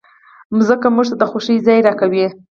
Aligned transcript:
مځکه 0.57 0.87
موږ 0.95 1.07
ته 1.11 1.15
د 1.21 1.23
خوښۍ 1.31 1.57
ځای 1.67 1.79
راکوي. 1.87 2.25